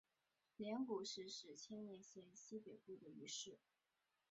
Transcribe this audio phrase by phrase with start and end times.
[0.57, 3.59] 镰谷市是千叶县西北部的一市。